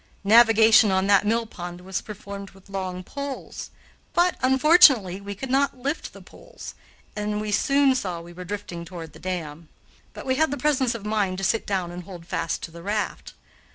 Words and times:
Navigation 0.23 0.89
on 0.89 1.05
that 1.05 1.27
mill 1.27 1.45
pond 1.45 1.81
was 1.81 2.01
performed 2.01 2.49
with 2.55 2.71
long 2.71 3.03
poles, 3.03 3.69
but, 4.15 4.35
unfortunately, 4.41 5.21
we 5.21 5.35
could 5.35 5.51
not 5.51 5.77
lift 5.77 6.11
the 6.11 6.23
poles, 6.23 6.73
and 7.15 7.39
we 7.39 7.51
soon 7.51 7.93
saw 7.93 8.19
we 8.19 8.33
were 8.33 8.43
drifting 8.43 8.83
toward 8.83 9.13
the 9.13 9.19
dam. 9.19 9.69
But 10.15 10.25
we 10.25 10.37
had 10.37 10.49
the 10.49 10.57
presence 10.57 10.95
of 10.95 11.05
mind 11.05 11.37
to 11.37 11.43
sit 11.43 11.67
down 11.67 11.91
and 11.91 12.01
hold 12.01 12.25
fast 12.25 12.63
to 12.63 12.71
the 12.71 12.81
raft. 12.81 13.35